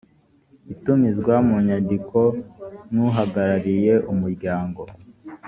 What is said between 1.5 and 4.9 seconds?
nyandiko n uhagarariye umuryango